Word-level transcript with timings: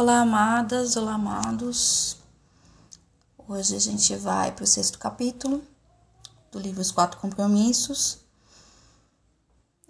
Olá, 0.00 0.20
amadas, 0.20 0.96
olá, 0.96 1.12
amados. 1.12 2.16
Hoje 3.46 3.76
a 3.76 3.78
gente 3.78 4.16
vai 4.16 4.50
para 4.50 4.64
o 4.64 4.66
sexto 4.66 4.98
capítulo 4.98 5.62
do 6.50 6.58
livro 6.58 6.80
Os 6.80 6.90
Quatro 6.90 7.20
Compromissos, 7.20 8.16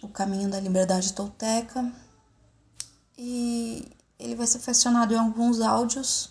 O 0.02 0.08
Caminho 0.08 0.50
da 0.50 0.58
Liberdade 0.58 1.12
Tolteca. 1.12 1.92
E 3.16 3.88
ele 4.18 4.34
vai 4.34 4.48
ser 4.48 4.58
fracionado 4.58 5.14
em 5.14 5.16
alguns 5.16 5.60
áudios, 5.60 6.30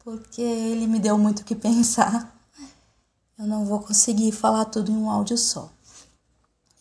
porque 0.00 0.42
ele 0.42 0.88
me 0.88 0.98
deu 0.98 1.16
muito 1.16 1.42
o 1.42 1.44
que 1.44 1.54
pensar. 1.54 2.36
Eu 3.38 3.46
não 3.46 3.64
vou 3.64 3.78
conseguir 3.78 4.32
falar 4.32 4.64
tudo 4.64 4.90
em 4.90 4.96
um 4.96 5.08
áudio 5.08 5.38
só. 5.38 5.70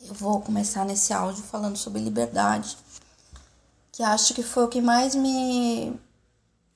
Eu 0.02 0.16
vou 0.16 0.42
começar 0.42 0.84
nesse 0.84 1.14
áudio 1.14 1.44
falando 1.44 1.78
sobre 1.78 2.02
liberdade, 2.02 2.76
que 3.92 4.02
acho 4.02 4.34
que 4.34 4.42
foi 4.42 4.64
o 4.64 4.68
que 4.68 4.82
mais 4.82 5.14
me 5.14 5.96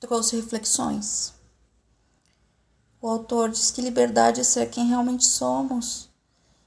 trouxe 0.00 0.36
reflexões. 0.36 1.34
O 3.00 3.08
autor 3.08 3.50
diz 3.50 3.70
que 3.70 3.80
liberdade 3.80 4.40
é 4.40 4.44
ser 4.44 4.70
quem 4.70 4.86
realmente 4.86 5.24
somos 5.24 6.08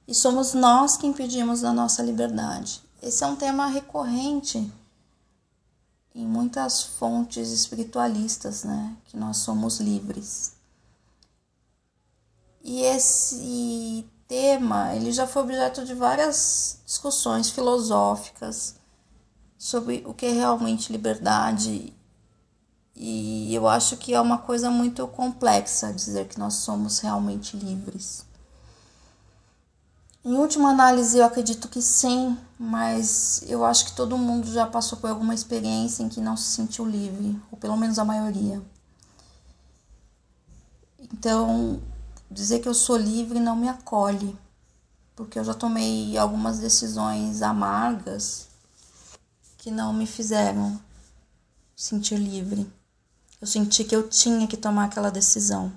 e 0.07 0.13
somos 0.13 0.53
nós 0.53 0.97
quem 0.97 1.11
pedimos 1.11 1.63
a 1.63 1.73
nossa 1.73 2.01
liberdade. 2.01 2.81
Esse 3.01 3.23
é 3.23 3.27
um 3.27 3.35
tema 3.35 3.67
recorrente 3.67 4.71
em 6.13 6.25
muitas 6.25 6.83
fontes 6.83 7.51
espiritualistas, 7.51 8.63
né? 8.63 8.95
Que 9.05 9.17
nós 9.17 9.37
somos 9.37 9.79
livres. 9.79 10.53
E 12.63 12.81
esse 12.81 14.05
tema, 14.27 14.93
ele 14.95 15.11
já 15.11 15.25
foi 15.25 15.41
objeto 15.41 15.83
de 15.83 15.93
várias 15.93 16.79
discussões 16.85 17.49
filosóficas 17.49 18.75
sobre 19.57 20.03
o 20.05 20.13
que 20.13 20.25
é 20.25 20.31
realmente 20.31 20.91
liberdade 20.91 21.93
e 22.95 23.53
eu 23.53 23.67
acho 23.67 23.97
que 23.97 24.13
é 24.13 24.21
uma 24.21 24.37
coisa 24.37 24.69
muito 24.69 25.07
complexa 25.07 25.93
dizer 25.93 26.27
que 26.27 26.39
nós 26.39 26.55
somos 26.55 26.99
realmente 26.99 27.57
livres. 27.57 28.25
Em 30.23 30.35
última 30.35 30.69
análise, 30.69 31.17
eu 31.17 31.25
acredito 31.25 31.67
que 31.67 31.81
sim, 31.81 32.37
mas 32.59 33.41
eu 33.47 33.65
acho 33.65 33.85
que 33.85 33.93
todo 33.93 34.17
mundo 34.19 34.51
já 34.51 34.67
passou 34.67 34.99
por 34.99 35.09
alguma 35.09 35.33
experiência 35.33 36.03
em 36.03 36.09
que 36.09 36.21
não 36.21 36.37
se 36.37 36.43
sentiu 36.43 36.85
livre, 36.85 37.41
ou 37.51 37.57
pelo 37.57 37.75
menos 37.75 37.97
a 37.97 38.05
maioria. 38.05 38.61
Então, 40.99 41.81
dizer 42.29 42.59
que 42.59 42.69
eu 42.69 42.73
sou 42.75 42.97
livre 42.97 43.39
não 43.39 43.55
me 43.55 43.67
acolhe, 43.67 44.37
porque 45.15 45.39
eu 45.39 45.43
já 45.43 45.55
tomei 45.55 46.15
algumas 46.17 46.59
decisões 46.59 47.41
amargas 47.41 48.47
que 49.57 49.71
não 49.71 49.91
me 49.91 50.05
fizeram 50.05 50.79
sentir 51.75 52.17
livre. 52.17 52.71
Eu 53.41 53.47
senti 53.47 53.83
que 53.83 53.95
eu 53.95 54.07
tinha 54.07 54.45
que 54.45 54.55
tomar 54.55 54.85
aquela 54.85 55.09
decisão. 55.09 55.73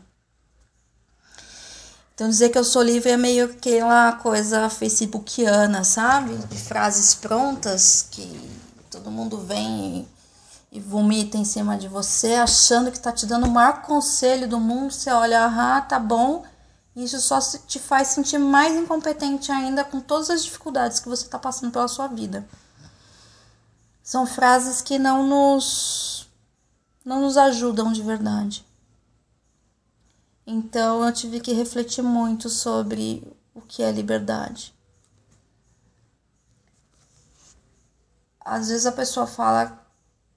Então, 2.14 2.28
dizer 2.28 2.50
que 2.50 2.58
eu 2.58 2.62
sou 2.62 2.82
livre 2.82 3.10
é 3.10 3.16
meio 3.16 3.46
aquela 3.46 4.12
coisa 4.12 4.70
facebookiana, 4.70 5.82
sabe? 5.82 6.36
De 6.46 6.58
frases 6.58 7.14
prontas 7.14 8.06
que 8.08 8.50
todo 8.88 9.10
mundo 9.10 9.38
vem 9.38 10.06
e, 10.70 10.78
vomita 10.78 11.36
em 11.36 11.44
cima 11.44 11.76
de 11.76 11.88
você, 11.88 12.34
achando 12.34 12.92
que 12.92 13.00
tá 13.00 13.10
te 13.10 13.26
dando 13.26 13.46
o 13.46 13.50
maior 13.50 13.82
conselho 13.82 14.46
do 14.46 14.60
mundo. 14.60 14.92
Você 14.92 15.10
olha, 15.10 15.46
ah, 15.46 15.80
tá 15.80 15.98
bom. 15.98 16.44
Isso 16.94 17.20
só 17.20 17.40
te 17.40 17.80
faz 17.80 18.08
sentir 18.08 18.38
mais 18.38 18.76
incompetente 18.76 19.50
ainda 19.50 19.82
com 19.82 20.00
todas 20.00 20.30
as 20.30 20.44
dificuldades 20.44 21.00
que 21.00 21.08
você 21.08 21.24
está 21.24 21.38
passando 21.38 21.72
pela 21.72 21.88
sua 21.88 22.06
vida. 22.06 22.46
São 24.04 24.24
frases 24.24 24.80
que 24.80 25.00
não 25.00 25.26
nos 25.26 26.13
não 27.04 27.20
nos 27.20 27.36
ajudam 27.36 27.92
de 27.92 28.02
verdade. 28.02 28.64
Então 30.46 31.04
eu 31.04 31.12
tive 31.12 31.40
que 31.40 31.52
refletir 31.52 32.02
muito 32.02 32.48
sobre 32.48 33.22
o 33.54 33.60
que 33.60 33.82
é 33.82 33.92
liberdade. 33.92 34.74
Às 38.44 38.68
vezes 38.68 38.86
a 38.86 38.92
pessoa 38.92 39.26
fala 39.26 39.86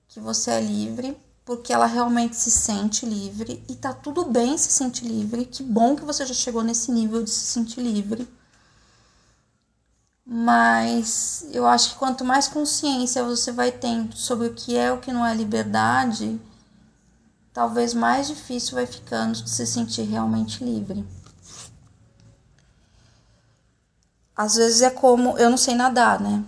que 0.08 0.20
você 0.20 0.52
é 0.52 0.62
livre 0.62 1.18
porque 1.44 1.72
ela 1.72 1.86
realmente 1.86 2.36
se 2.36 2.52
sente 2.52 3.06
livre 3.06 3.64
e 3.70 3.76
tá 3.76 3.94
tudo 3.94 4.26
bem 4.26 4.58
se 4.58 4.70
sentir 4.70 5.06
livre. 5.06 5.46
Que 5.46 5.64
bom 5.64 5.96
que 5.96 6.04
você 6.04 6.26
já 6.26 6.34
chegou 6.34 6.62
nesse 6.62 6.92
nível 6.92 7.24
de 7.24 7.30
se 7.30 7.46
sentir 7.46 7.82
livre. 7.82 8.28
Mas 10.26 11.46
eu 11.54 11.66
acho 11.66 11.92
que 11.92 11.96
quanto 11.96 12.26
mais 12.26 12.50
consciência 12.50 13.24
você 13.24 13.50
vai 13.50 13.72
tendo 13.72 14.16
sobre 14.18 14.48
o 14.48 14.54
que 14.54 14.76
é 14.76 14.92
o 14.92 15.00
que 15.00 15.14
não 15.14 15.26
é 15.26 15.34
liberdade, 15.34 16.38
talvez 17.58 17.92
mais 17.92 18.28
difícil 18.28 18.76
vai 18.76 18.86
ficando 18.86 19.42
de 19.42 19.50
se 19.50 19.66
sentir 19.66 20.04
realmente 20.04 20.64
livre. 20.64 21.04
Às 24.36 24.58
vezes 24.58 24.84
é 24.84 24.92
como 24.92 25.36
eu 25.40 25.50
não 25.50 25.58
sei 25.58 25.74
nadar, 25.74 26.20
né? 26.20 26.44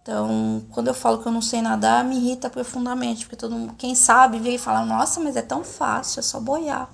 Então, 0.00 0.64
quando 0.70 0.86
eu 0.86 0.94
falo 0.94 1.20
que 1.20 1.26
eu 1.26 1.32
não 1.32 1.42
sei 1.42 1.60
nadar, 1.60 2.04
me 2.04 2.14
irrita 2.14 2.48
profundamente, 2.48 3.24
porque 3.24 3.34
todo 3.34 3.56
mundo, 3.56 3.74
quem 3.76 3.96
sabe, 3.96 4.38
vem 4.38 4.54
e 4.54 4.58
fala: 4.58 4.86
"Nossa, 4.86 5.18
mas 5.18 5.34
é 5.34 5.42
tão 5.42 5.64
fácil, 5.64 6.20
é 6.20 6.22
só 6.22 6.38
boiar". 6.38 6.88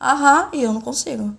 Aham, 0.00 0.50
e 0.52 0.62
eu 0.62 0.72
não 0.72 0.80
consigo. 0.80 1.36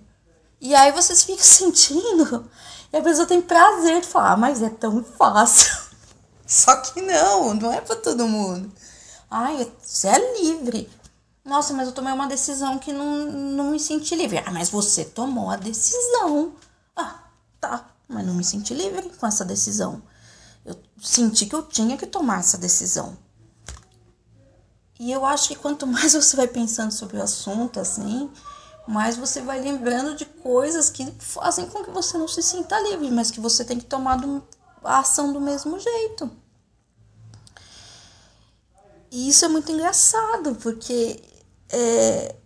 E 0.60 0.74
aí 0.74 0.92
vocês 0.92 1.24
ficam 1.24 1.40
sentindo, 1.42 2.46
e 2.92 2.96
a 2.98 3.02
pessoa 3.02 3.26
tem 3.26 3.40
prazer 3.40 4.02
de 4.02 4.06
falar: 4.06 4.32
ah, 4.32 4.36
"Mas 4.36 4.60
é 4.60 4.68
tão 4.68 5.02
fácil". 5.02 5.74
Só 6.46 6.76
que 6.76 7.00
não, 7.00 7.54
não 7.54 7.72
é 7.72 7.80
para 7.80 7.96
todo 7.96 8.28
mundo. 8.28 8.70
Ai, 9.30 9.66
você 9.82 10.08
é 10.08 10.42
livre. 10.42 10.90
Nossa, 11.44 11.74
mas 11.74 11.88
eu 11.88 11.94
tomei 11.94 12.12
uma 12.12 12.26
decisão 12.26 12.78
que 12.78 12.92
não, 12.92 13.26
não 13.26 13.70
me 13.72 13.78
senti 13.78 14.14
livre. 14.16 14.38
Ah, 14.38 14.50
mas 14.50 14.70
você 14.70 15.04
tomou 15.04 15.50
a 15.50 15.56
decisão. 15.56 16.54
Ah, 16.96 17.24
tá. 17.60 17.90
Mas 18.08 18.26
não 18.26 18.34
me 18.34 18.44
senti 18.44 18.72
livre 18.72 19.10
com 19.10 19.26
essa 19.26 19.44
decisão. 19.44 20.02
Eu 20.64 20.76
senti 20.98 21.44
que 21.44 21.54
eu 21.54 21.62
tinha 21.62 21.98
que 21.98 22.06
tomar 22.06 22.40
essa 22.40 22.56
decisão. 22.56 23.16
E 24.98 25.12
eu 25.12 25.24
acho 25.26 25.48
que 25.48 25.56
quanto 25.56 25.86
mais 25.88 26.14
você 26.14 26.34
vai 26.34 26.48
pensando 26.48 26.92
sobre 26.92 27.18
o 27.18 27.22
assunto, 27.22 27.78
assim, 27.78 28.30
mais 28.86 29.16
você 29.16 29.42
vai 29.42 29.60
lembrando 29.60 30.16
de 30.16 30.24
coisas 30.24 30.88
que 30.88 31.04
fazem 31.18 31.68
com 31.68 31.84
que 31.84 31.90
você 31.90 32.16
não 32.16 32.28
se 32.28 32.42
sinta 32.42 32.80
livre, 32.80 33.10
mas 33.10 33.30
que 33.30 33.40
você 33.40 33.64
tem 33.64 33.78
que 33.78 33.84
tomar 33.84 34.18
a 34.82 34.98
ação 35.00 35.30
do 35.30 35.40
mesmo 35.40 35.78
jeito. 35.78 36.30
E 39.10 39.28
isso 39.28 39.44
é 39.44 39.48
muito 39.48 39.70
engraçado, 39.70 40.54
porque 40.56 41.22
é, 41.74 42.36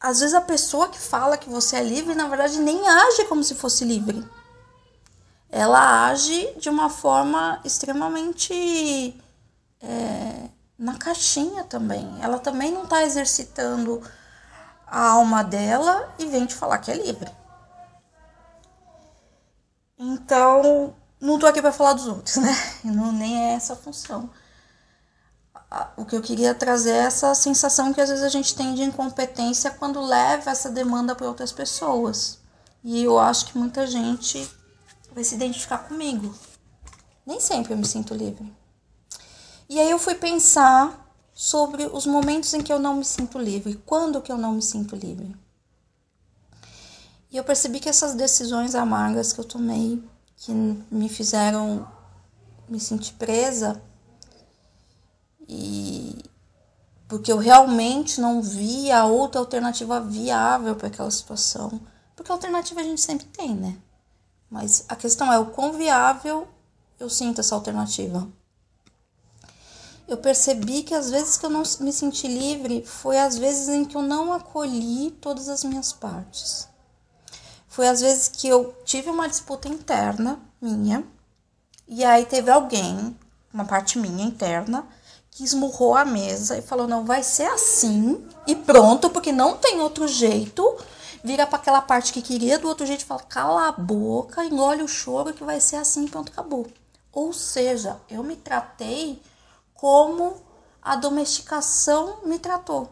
às 0.00 0.18
vezes 0.18 0.34
a 0.34 0.40
pessoa 0.40 0.88
que 0.88 0.98
fala 0.98 1.38
que 1.38 1.48
você 1.48 1.76
é 1.76 1.84
livre, 1.84 2.14
na 2.14 2.26
verdade, 2.26 2.58
nem 2.58 2.86
age 2.88 3.24
como 3.26 3.44
se 3.44 3.54
fosse 3.54 3.84
livre. 3.84 4.28
Ela 5.48 6.08
age 6.08 6.52
de 6.58 6.68
uma 6.68 6.90
forma 6.90 7.60
extremamente 7.64 9.18
é, 9.80 10.48
na 10.76 10.98
caixinha 10.98 11.62
também. 11.64 12.18
Ela 12.20 12.38
também 12.38 12.72
não 12.72 12.84
está 12.84 13.04
exercitando 13.04 14.02
a 14.86 15.10
alma 15.10 15.44
dela 15.44 16.12
e 16.18 16.26
vem 16.26 16.44
te 16.44 16.54
falar 16.54 16.78
que 16.78 16.90
é 16.90 16.94
livre. 16.94 17.30
Então, 19.96 20.94
não 21.20 21.38
tô 21.38 21.46
aqui 21.46 21.62
para 21.62 21.72
falar 21.72 21.92
dos 21.92 22.06
outros, 22.06 22.36
né? 22.36 22.54
Não, 22.84 23.10
nem 23.10 23.50
é 23.50 23.54
essa 23.54 23.72
a 23.72 23.76
função 23.76 24.30
o 25.96 26.04
que 26.04 26.16
eu 26.16 26.22
queria 26.22 26.54
trazer 26.54 26.92
é 26.92 26.98
essa 26.98 27.34
sensação 27.34 27.92
que 27.92 28.00
às 28.00 28.08
vezes 28.08 28.24
a 28.24 28.28
gente 28.28 28.54
tem 28.54 28.74
de 28.74 28.82
incompetência 28.82 29.70
quando 29.70 30.00
leva 30.00 30.50
essa 30.50 30.70
demanda 30.70 31.14
para 31.14 31.28
outras 31.28 31.52
pessoas. 31.52 32.38
E 32.82 33.02
eu 33.02 33.18
acho 33.18 33.46
que 33.46 33.58
muita 33.58 33.86
gente 33.86 34.48
vai 35.12 35.22
se 35.22 35.34
identificar 35.34 35.78
comigo. 35.78 36.34
Nem 37.26 37.40
sempre 37.40 37.74
eu 37.74 37.76
me 37.76 37.84
sinto 37.84 38.14
livre. 38.14 38.50
E 39.68 39.78
aí 39.78 39.90
eu 39.90 39.98
fui 39.98 40.14
pensar 40.14 41.06
sobre 41.34 41.86
os 41.86 42.06
momentos 42.06 42.54
em 42.54 42.62
que 42.62 42.72
eu 42.72 42.78
não 42.78 42.96
me 42.96 43.04
sinto 43.04 43.38
livre, 43.38 43.80
quando 43.84 44.22
que 44.22 44.32
eu 44.32 44.38
não 44.38 44.54
me 44.54 44.62
sinto 44.62 44.96
livre. 44.96 45.36
E 47.30 47.36
eu 47.36 47.44
percebi 47.44 47.78
que 47.78 47.88
essas 47.88 48.14
decisões 48.14 48.74
amargas 48.74 49.34
que 49.34 49.40
eu 49.40 49.44
tomei, 49.44 50.02
que 50.36 50.50
me 50.52 51.08
fizeram 51.08 51.86
me 52.68 52.80
sentir 52.80 53.12
presa, 53.14 53.82
e 55.48 56.18
porque 57.08 57.32
eu 57.32 57.38
realmente 57.38 58.20
não 58.20 58.42
via 58.42 59.04
outra 59.06 59.40
alternativa 59.40 59.98
viável 59.98 60.76
para 60.76 60.88
aquela 60.88 61.10
situação. 61.10 61.80
Porque 62.14 62.30
alternativa 62.30 62.80
a 62.80 62.84
gente 62.84 63.00
sempre 63.00 63.26
tem, 63.26 63.54
né? 63.54 63.78
Mas 64.50 64.84
a 64.88 64.94
questão 64.94 65.32
é 65.32 65.38
o 65.38 65.46
quão 65.46 65.72
viável 65.72 66.46
eu 67.00 67.08
sinto 67.08 67.40
essa 67.40 67.54
alternativa. 67.54 68.28
Eu 70.06 70.18
percebi 70.18 70.82
que 70.82 70.94
as 70.94 71.10
vezes 71.10 71.38
que 71.38 71.46
eu 71.46 71.50
não 71.50 71.62
me 71.80 71.92
senti 71.92 72.26
livre 72.26 72.84
foi 72.84 73.18
as 73.18 73.38
vezes 73.38 73.68
em 73.68 73.84
que 73.84 73.96
eu 73.96 74.02
não 74.02 74.32
acolhi 74.32 75.10
todas 75.20 75.48
as 75.48 75.64
minhas 75.64 75.92
partes. 75.92 76.68
Foi 77.68 77.86
as 77.86 78.00
vezes 78.00 78.28
que 78.28 78.48
eu 78.48 78.74
tive 78.84 79.10
uma 79.10 79.28
disputa 79.28 79.68
interna 79.68 80.40
minha, 80.60 81.04
e 81.86 82.04
aí 82.04 82.26
teve 82.26 82.50
alguém, 82.50 83.16
uma 83.52 83.64
parte 83.64 83.98
minha 83.98 84.24
interna, 84.24 84.86
que 85.38 85.44
esmurrou 85.44 85.94
a 85.94 86.04
mesa 86.04 86.58
e 86.58 86.62
falou: 86.62 86.88
não, 86.88 87.04
vai 87.04 87.22
ser 87.22 87.44
assim 87.44 88.26
e 88.44 88.56
pronto, 88.56 89.08
porque 89.08 89.30
não 89.30 89.56
tem 89.56 89.80
outro 89.80 90.08
jeito. 90.08 90.76
Vira 91.22 91.46
para 91.46 91.58
aquela 91.58 91.80
parte 91.80 92.12
que 92.12 92.20
queria 92.20 92.58
do 92.58 92.66
outro 92.66 92.84
jeito 92.84 93.02
e 93.02 93.04
fala: 93.04 93.22
cala 93.22 93.68
a 93.68 93.72
boca, 93.72 94.44
engole 94.44 94.82
o 94.82 94.88
choro 94.88 95.32
que 95.32 95.44
vai 95.44 95.60
ser 95.60 95.76
assim 95.76 96.08
pronto, 96.08 96.32
acabou. 96.32 96.66
Ou 97.12 97.32
seja, 97.32 98.00
eu 98.10 98.24
me 98.24 98.34
tratei 98.34 99.22
como 99.74 100.42
a 100.82 100.96
domesticação 100.96 102.18
me 102.24 102.40
tratou. 102.40 102.88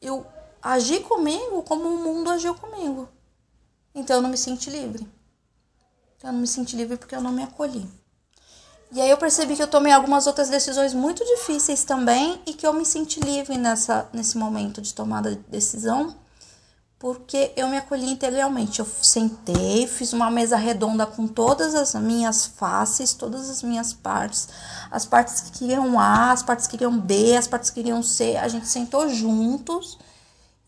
Eu 0.00 0.24
agi 0.62 1.00
comigo 1.00 1.64
como 1.64 1.88
o 1.88 1.98
mundo 1.98 2.30
agiu 2.30 2.54
comigo. 2.54 3.08
Então 3.92 4.16
eu 4.16 4.22
não 4.22 4.30
me 4.30 4.38
senti 4.38 4.70
livre. 4.70 5.04
Então, 6.16 6.30
eu 6.30 6.34
não 6.34 6.40
me 6.42 6.46
senti 6.46 6.76
livre 6.76 6.96
porque 6.96 7.16
eu 7.16 7.20
não 7.20 7.32
me 7.32 7.42
acolhi. 7.42 7.88
E 8.92 9.00
aí 9.00 9.08
eu 9.08 9.16
percebi 9.16 9.54
que 9.54 9.62
eu 9.62 9.68
tomei 9.68 9.92
algumas 9.92 10.26
outras 10.26 10.48
decisões 10.48 10.92
muito 10.92 11.24
difíceis 11.24 11.84
também 11.84 12.42
e 12.44 12.52
que 12.52 12.66
eu 12.66 12.72
me 12.72 12.84
senti 12.84 13.20
livre 13.20 13.56
nessa, 13.56 14.08
nesse 14.12 14.36
momento 14.36 14.82
de 14.82 14.92
tomada 14.92 15.30
de 15.30 15.42
decisão, 15.48 16.16
porque 16.98 17.52
eu 17.56 17.68
me 17.68 17.76
acolhi 17.76 18.10
integralmente. 18.10 18.80
Eu 18.80 18.86
sentei, 19.00 19.86
fiz 19.86 20.12
uma 20.12 20.28
mesa 20.28 20.56
redonda 20.56 21.06
com 21.06 21.28
todas 21.28 21.76
as 21.76 21.94
minhas 21.94 22.46
faces, 22.46 23.12
todas 23.12 23.48
as 23.48 23.62
minhas 23.62 23.92
partes, 23.92 24.48
as 24.90 25.06
partes 25.06 25.40
que 25.40 25.52
queriam 25.60 25.96
A, 25.96 26.32
as 26.32 26.42
partes 26.42 26.66
que 26.66 26.72
queriam 26.72 26.98
B, 26.98 27.36
as 27.36 27.46
partes 27.46 27.70
que 27.70 27.80
queriam 27.80 28.02
C. 28.02 28.36
A 28.36 28.48
gente 28.48 28.66
sentou 28.66 29.08
juntos 29.08 29.98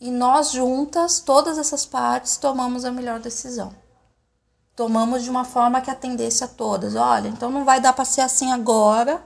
e 0.00 0.12
nós 0.12 0.52
juntas, 0.52 1.18
todas 1.18 1.58
essas 1.58 1.84
partes, 1.84 2.36
tomamos 2.36 2.84
a 2.84 2.92
melhor 2.92 3.18
decisão 3.18 3.81
tomamos 4.82 5.22
de 5.22 5.30
uma 5.30 5.44
forma 5.44 5.80
que 5.80 5.92
atendesse 5.92 6.42
a 6.42 6.48
todas. 6.48 6.96
Olha, 6.96 7.28
então 7.28 7.52
não 7.52 7.64
vai 7.64 7.80
dar 7.80 7.92
para 7.92 8.04
ser 8.04 8.20
assim 8.20 8.50
agora, 8.50 9.22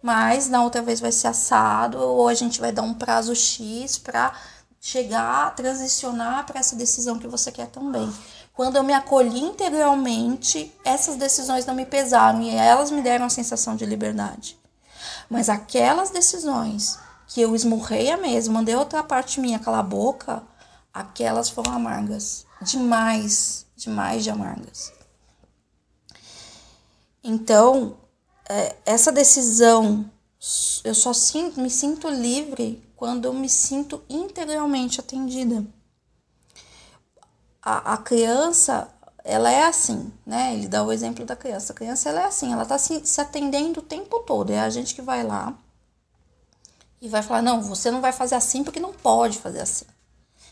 mas 0.00 0.48
na 0.48 0.62
outra 0.62 0.82
vez 0.82 1.00
vai 1.00 1.10
ser 1.10 1.26
assado, 1.26 1.98
ou 1.98 2.28
a 2.28 2.34
gente 2.34 2.60
vai 2.60 2.70
dar 2.70 2.82
um 2.82 2.94
prazo 2.94 3.34
X 3.34 3.98
para 3.98 4.32
chegar, 4.80 5.52
transicionar 5.56 6.46
para 6.46 6.60
essa 6.60 6.76
decisão 6.76 7.18
que 7.18 7.26
você 7.26 7.50
quer 7.50 7.66
também. 7.66 8.08
Quando 8.54 8.76
eu 8.76 8.84
me 8.84 8.92
acolhi 8.92 9.40
integralmente, 9.40 10.72
essas 10.84 11.16
decisões 11.16 11.66
não 11.66 11.74
me 11.74 11.84
pesaram 11.84 12.40
e 12.42 12.50
elas 12.50 12.92
me 12.92 13.02
deram 13.02 13.24
a 13.24 13.30
sensação 13.30 13.74
de 13.74 13.84
liberdade. 13.84 14.56
Mas 15.28 15.48
aquelas 15.48 16.10
decisões 16.10 17.00
que 17.26 17.40
eu 17.40 17.56
esmurrei 17.56 18.12
a 18.12 18.16
mesa, 18.16 18.48
mandei 18.48 18.76
outra 18.76 19.02
parte 19.02 19.40
minha 19.40 19.58
calar 19.58 19.80
a 19.80 19.82
boca, 19.82 20.40
aquelas 20.94 21.50
foram 21.50 21.72
amargas. 21.72 22.46
Demais, 22.62 23.66
demais 23.76 24.22
de 24.22 24.30
amargas. 24.30 24.99
Então, 27.22 27.96
é, 28.48 28.76
essa 28.86 29.12
decisão, 29.12 30.10
eu 30.82 30.94
só 30.94 31.12
sinto, 31.12 31.60
me 31.60 31.70
sinto 31.70 32.08
livre 32.08 32.82
quando 32.96 33.26
eu 33.26 33.32
me 33.32 33.48
sinto 33.48 34.02
integralmente 34.08 35.00
atendida. 35.00 35.64
A, 37.62 37.94
a 37.94 37.96
criança, 37.98 38.88
ela 39.22 39.50
é 39.50 39.64
assim, 39.64 40.12
né? 40.24 40.54
Ele 40.54 40.68
dá 40.68 40.82
o 40.82 40.92
exemplo 40.92 41.24
da 41.24 41.36
criança. 41.36 41.72
A 41.72 41.76
criança, 41.76 42.08
ela 42.08 42.22
é 42.22 42.24
assim, 42.24 42.52
ela 42.52 42.64
tá 42.64 42.78
se, 42.78 43.06
se 43.06 43.20
atendendo 43.20 43.80
o 43.80 43.82
tempo 43.82 44.20
todo. 44.20 44.50
É 44.50 44.60
a 44.60 44.70
gente 44.70 44.94
que 44.94 45.02
vai 45.02 45.22
lá 45.22 45.54
e 47.00 47.08
vai 47.08 47.22
falar: 47.22 47.42
não, 47.42 47.62
você 47.62 47.90
não 47.90 48.00
vai 48.00 48.12
fazer 48.12 48.34
assim 48.34 48.64
porque 48.64 48.80
não 48.80 48.92
pode 48.92 49.38
fazer 49.38 49.60
assim. 49.60 49.86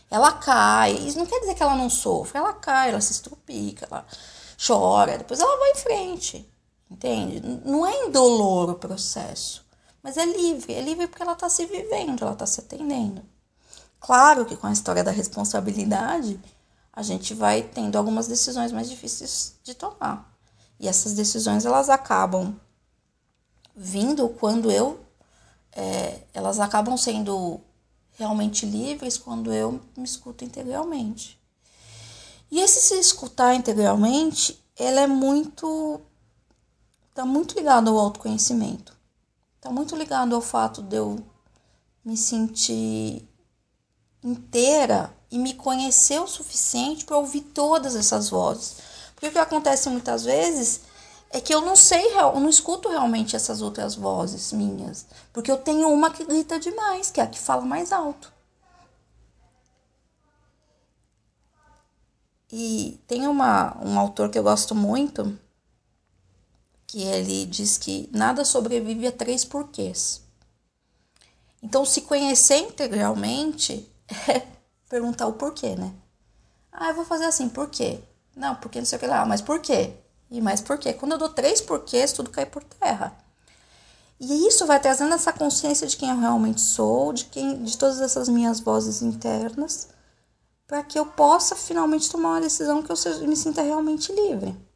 Ela 0.09 0.31
cai, 0.31 0.93
isso 0.93 1.19
não 1.19 1.25
quer 1.25 1.39
dizer 1.39 1.53
que 1.53 1.61
ela 1.61 1.75
não 1.75 1.89
sofre, 1.89 2.39
ela 2.39 2.53
cai, 2.53 2.89
ela 2.89 3.01
se 3.01 3.11
estrupica, 3.11 3.87
ela 3.89 4.05
chora, 4.65 5.19
depois 5.19 5.39
ela 5.39 5.57
vai 5.57 5.71
em 5.71 5.75
frente. 5.75 6.51
Entende? 6.89 7.39
Não 7.63 7.85
é 7.85 8.07
indolor 8.07 8.71
o 8.71 8.75
processo, 8.75 9.65
mas 10.01 10.17
é 10.17 10.25
livre. 10.25 10.73
É 10.73 10.81
livre 10.81 11.07
porque 11.07 11.21
ela 11.21 11.33
está 11.33 11.47
se 11.49 11.65
vivendo, 11.65 12.23
ela 12.23 12.33
está 12.33 12.45
se 12.45 12.61
atendendo. 12.61 13.21
Claro 13.99 14.45
que 14.45 14.55
com 14.55 14.67
a 14.67 14.71
história 14.71 15.03
da 15.03 15.11
responsabilidade, 15.11 16.39
a 16.91 17.03
gente 17.03 17.33
vai 17.33 17.61
tendo 17.61 17.97
algumas 17.97 18.27
decisões 18.27 18.71
mais 18.71 18.89
difíceis 18.89 19.55
de 19.63 19.75
tomar. 19.75 20.35
E 20.79 20.87
essas 20.87 21.13
decisões 21.13 21.65
elas 21.65 21.89
acabam 21.89 22.55
vindo 23.75 24.27
quando 24.29 24.71
eu. 24.71 24.99
É, 25.71 26.21
elas 26.33 26.59
acabam 26.59 26.97
sendo 26.97 27.61
realmente 28.13 28.65
livres 28.65 29.17
quando 29.17 29.53
eu 29.53 29.79
me 29.95 30.03
escuto 30.03 30.43
integralmente. 30.43 31.39
E 32.49 32.59
esse 32.59 32.81
se 32.81 32.99
escutar 32.99 33.53
integralmente, 33.53 34.59
ela 34.75 35.01
é 35.01 35.07
muito 35.07 36.01
está 37.19 37.25
muito 37.25 37.53
ligado 37.53 37.89
ao 37.89 37.99
autoconhecimento. 37.99 38.97
Está 39.57 39.69
muito 39.69 39.93
ligado 39.93 40.33
ao 40.33 40.41
fato 40.41 40.81
de 40.81 40.95
eu 40.95 41.21
me 42.03 42.15
sentir 42.15 43.27
inteira 44.23 45.13
e 45.29 45.37
me 45.37 45.53
conhecer 45.53 46.21
o 46.21 46.27
suficiente 46.27 47.03
para 47.03 47.17
ouvir 47.17 47.41
todas 47.41 47.93
essas 47.97 48.29
vozes. 48.29 48.77
Porque 49.13 49.27
o 49.27 49.31
que 49.33 49.37
acontece 49.37 49.89
muitas 49.89 50.23
vezes 50.23 50.79
é 51.29 51.41
que 51.41 51.53
eu 51.53 51.59
não 51.59 51.75
sei, 51.75 52.17
eu 52.17 52.39
não 52.39 52.47
escuto 52.49 52.87
realmente 52.87 53.35
essas 53.35 53.61
outras 53.61 53.95
vozes 53.95 54.53
minhas, 54.53 55.05
porque 55.33 55.51
eu 55.51 55.57
tenho 55.57 55.91
uma 55.91 56.11
que 56.11 56.23
grita 56.23 56.57
demais, 56.57 57.11
que 57.11 57.19
é 57.19 57.23
a 57.25 57.27
que 57.27 57.37
fala 57.37 57.65
mais 57.65 57.91
alto. 57.91 58.31
E 62.49 62.97
tem 63.05 63.27
uma, 63.27 63.77
um 63.85 63.99
autor 63.99 64.29
que 64.29 64.39
eu 64.39 64.43
gosto 64.43 64.73
muito, 64.73 65.37
que 66.89 67.03
ele 67.03 67.45
diz 67.45 67.77
que 67.77 68.09
nada 68.11 68.43
sobrevive 68.43 69.05
a 69.05 69.11
três 69.11 69.45
porquês. 69.45 70.21
Então, 71.61 71.85
se 71.85 72.01
conhecer 72.01 72.57
integralmente 72.57 73.87
é 74.27 74.41
perguntar 74.89 75.27
o 75.27 75.33
porquê, 75.33 75.75
né? 75.75 75.93
Ah, 76.71 76.89
eu 76.89 76.95
vou 76.95 77.05
fazer 77.05 77.25
assim, 77.25 77.47
por 77.47 77.69
quê? 77.69 77.99
Não, 78.35 78.55
porque 78.55 78.79
não 78.79 78.87
sei 78.87 78.97
o 78.97 78.99
que 78.99 79.05
lá, 79.05 79.23
mas 79.23 79.39
por 79.39 79.59
quê? 79.59 79.93
E 80.31 80.41
mais 80.41 80.61
por 80.61 80.79
quê? 80.79 80.91
Quando 80.91 81.11
eu 81.11 81.19
dou 81.19 81.29
três 81.29 81.61
porquês, 81.61 82.11
tudo 82.11 82.31
cai 82.31 82.47
por 82.47 82.63
terra. 82.63 83.15
E 84.19 84.47
isso 84.47 84.65
vai 84.65 84.79
trazendo 84.79 85.13
essa 85.13 85.31
consciência 85.31 85.85
de 85.85 85.95
quem 85.95 86.09
eu 86.09 86.17
realmente 86.17 86.59
sou, 86.59 87.13
de 87.13 87.25
quem, 87.25 87.63
de 87.63 87.77
todas 87.77 88.01
essas 88.01 88.27
minhas 88.27 88.59
vozes 88.59 89.03
internas, 89.03 89.89
para 90.65 90.81
que 90.81 90.97
eu 90.97 91.05
possa 91.05 91.55
finalmente 91.55 92.09
tomar 92.09 92.29
uma 92.29 92.41
decisão 92.41 92.81
que 92.81 92.91
eu 92.91 92.95
seja, 92.95 93.27
me 93.27 93.35
sinta 93.35 93.61
realmente 93.61 94.11
livre. 94.11 94.68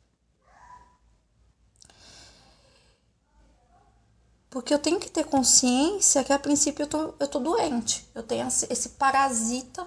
Porque 4.54 4.72
eu 4.72 4.78
tenho 4.78 5.00
que 5.00 5.10
ter 5.10 5.24
consciência 5.24 6.24
que 6.24 6.32
a 6.32 6.38
princípio 6.38 6.84
eu 6.84 6.88
tô, 6.88 7.16
eu 7.20 7.28
tô 7.28 7.40
doente. 7.40 8.08
Eu 8.14 8.22
tenho 8.22 8.48
esse 8.48 8.90
parasita 8.90 9.84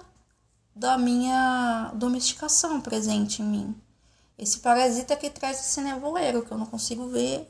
da 0.75 0.97
minha 0.97 1.93
domesticação 1.95 2.81
presente 2.81 3.41
em 3.41 3.45
mim. 3.45 3.81
Esse 4.37 4.59
parasita 4.59 5.15
que 5.15 5.29
traz 5.29 5.61
esse 5.61 5.79
nevoeiro, 5.79 6.43
que 6.43 6.51
eu 6.51 6.57
não 6.57 6.65
consigo 6.65 7.07
ver, 7.07 7.49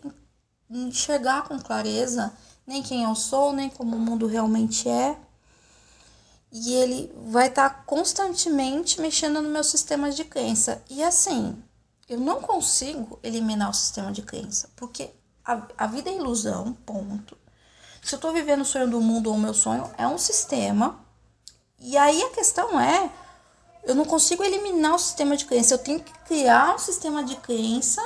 enxergar 0.69 1.47
com 1.47 1.57
clareza 1.57 2.31
nem 2.67 2.83
quem 2.83 3.03
eu 3.03 3.15
sou, 3.15 3.51
nem 3.51 3.67
como 3.67 3.95
o 3.95 3.99
mundo 3.99 4.27
realmente 4.27 4.87
é. 4.87 5.19
E 6.51 6.75
ele 6.75 7.11
vai 7.31 7.47
estar 7.47 7.67
tá 7.67 7.75
constantemente 7.83 9.01
mexendo 9.01 9.41
no 9.41 9.49
meu 9.49 9.63
sistema 9.63 10.11
de 10.11 10.23
crença. 10.23 10.83
E 10.87 11.01
assim, 11.01 11.57
eu 12.07 12.19
não 12.19 12.43
consigo 12.43 13.19
eliminar 13.23 13.71
o 13.71 13.73
sistema 13.73 14.11
de 14.11 14.21
crença, 14.21 14.69
porque 14.75 15.09
a, 15.47 15.61
a 15.77 15.87
vida 15.87 16.09
é 16.09 16.15
ilusão, 16.15 16.73
ponto. 16.85 17.37
Se 18.03 18.13
eu 18.13 18.19
tô 18.19 18.33
vivendo 18.33 18.61
o 18.61 18.65
sonho 18.65 18.89
do 18.89 18.99
mundo 18.99 19.27
ou 19.27 19.35
o 19.35 19.39
meu 19.39 19.53
sonho, 19.53 19.89
é 19.97 20.05
um 20.05 20.17
sistema. 20.17 20.99
E 21.79 21.97
aí 21.97 22.21
a 22.21 22.31
questão 22.31 22.79
é, 22.79 23.09
eu 23.83 23.95
não 23.95 24.03
consigo 24.03 24.43
eliminar 24.43 24.95
o 24.95 24.99
sistema 24.99 25.37
de 25.37 25.45
crença, 25.45 25.73
eu 25.73 25.77
tenho 25.77 26.01
que 26.01 26.11
criar 26.19 26.75
um 26.75 26.77
sistema 26.77 27.23
de 27.23 27.37
crença 27.37 28.01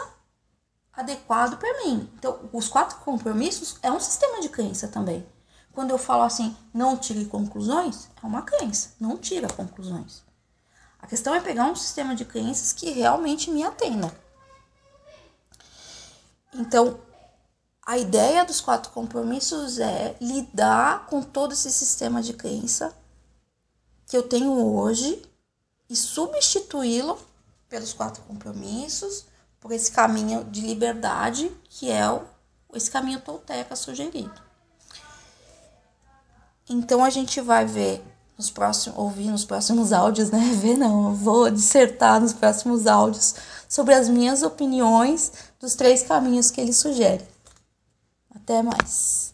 adequado 0.94 1.58
para 1.58 1.84
mim. 1.84 2.08
Então, 2.16 2.50
os 2.54 2.68
quatro 2.68 2.98
compromissos 2.98 3.78
é 3.82 3.92
um 3.92 4.00
sistema 4.00 4.40
de 4.40 4.50
crença 4.50 4.88
também. 4.88 5.26
Quando 5.74 5.92
eu 5.92 5.98
falo 5.98 6.24
assim, 6.24 6.56
não 6.74 6.98
tire 6.98 7.26
conclusões, 7.26 8.10
é 8.22 8.26
uma 8.26 8.44
crença, 8.44 8.92
não 9.00 9.18
tira 9.18 9.48
conclusões. 9.48 10.22
A 11.00 11.08
questão 11.08 11.34
é 11.34 11.40
pegar 11.40 11.66
um 11.66 11.76
sistema 11.76 12.14
de 12.14 12.26
crenças 12.26 12.74
que 12.74 12.92
realmente 12.92 13.50
me 13.50 13.64
atenda. 13.64 14.14
Então, 16.54 17.00
a 17.92 17.98
ideia 17.98 18.46
dos 18.46 18.62
quatro 18.62 18.90
compromissos 18.94 19.78
é 19.78 20.16
lidar 20.22 21.08
com 21.08 21.22
todo 21.22 21.52
esse 21.52 21.70
sistema 21.70 22.24
de 22.24 22.32
crença 22.32 22.96
que 24.08 24.16
eu 24.16 24.24
tenho 24.24 24.54
hoje 24.78 25.22
e 25.90 25.96
substituí-lo 25.98 27.20
pelos 27.68 27.92
quatro 27.92 28.24
compromissos, 28.24 29.26
por 29.60 29.74
esse 29.74 29.92
caminho 29.92 30.46
de 30.46 30.62
liberdade 30.62 31.52
que 31.68 31.92
é 31.92 32.10
o, 32.10 32.22
esse 32.74 32.90
caminho 32.90 33.20
tolteca 33.20 33.76
sugerido. 33.76 34.42
Então 36.70 37.04
a 37.04 37.10
gente 37.10 37.42
vai 37.42 37.66
ver 37.66 38.02
nos 38.38 38.50
próximos, 38.50 38.98
ouvir 38.98 39.30
nos 39.30 39.44
próximos 39.44 39.92
áudios, 39.92 40.30
né? 40.30 40.40
Ver 40.56 40.78
não, 40.78 41.10
eu 41.10 41.14
vou 41.14 41.52
dissertar 41.52 42.22
nos 42.22 42.32
próximos 42.32 42.88
áudios 42.88 43.36
sobre 43.68 43.94
as 43.94 44.08
minhas 44.08 44.44
opiniões 44.44 45.34
dos 45.60 45.76
três 45.76 46.04
caminhos 46.04 46.50
que 46.50 46.62
ele 46.62 46.72
sugere. 46.72 47.30
Até 48.36 48.62
mais. 48.64 49.31